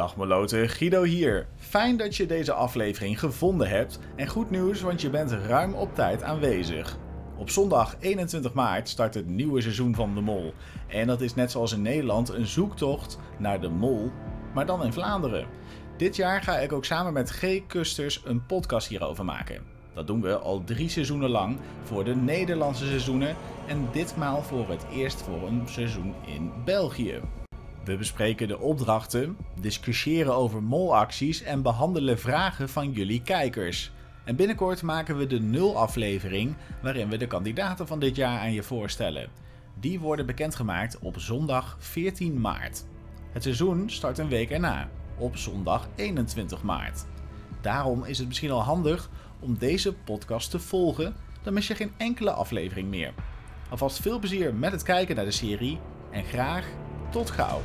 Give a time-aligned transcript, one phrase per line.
[0.00, 1.46] Dag Melote, Guido hier.
[1.56, 3.98] Fijn dat je deze aflevering gevonden hebt.
[4.16, 6.98] En goed nieuws, want je bent ruim op tijd aanwezig.
[7.36, 10.54] Op zondag 21 maart start het nieuwe seizoen van De Mol.
[10.86, 14.10] En dat is net zoals in Nederland een zoektocht naar de mol,
[14.54, 15.46] maar dan in Vlaanderen.
[15.96, 17.66] Dit jaar ga ik ook samen met G.
[17.66, 19.62] Kusters een podcast hierover maken.
[19.94, 24.84] Dat doen we al drie seizoenen lang voor de Nederlandse seizoenen en ditmaal voor het
[24.92, 27.20] eerst voor een seizoen in België.
[27.84, 33.92] We bespreken de opdrachten, discussiëren over molacties en behandelen vragen van jullie kijkers.
[34.24, 38.52] En binnenkort maken we de nul aflevering waarin we de kandidaten van dit jaar aan
[38.52, 39.28] je voorstellen.
[39.80, 42.84] Die worden bekendgemaakt op zondag 14 maart.
[43.32, 47.04] Het seizoen start een week erna, op zondag 21 maart.
[47.60, 51.92] Daarom is het misschien al handig om deze podcast te volgen, dan mis je geen
[51.96, 53.14] enkele aflevering meer.
[53.70, 55.78] Alvast veel plezier met het kijken naar de serie
[56.10, 56.66] en graag
[57.10, 57.60] tot gauw.